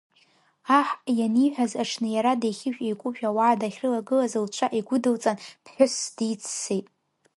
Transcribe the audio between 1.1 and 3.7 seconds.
ианиҳәаз аҽны иара деихьыжә-еикәыжә ауаа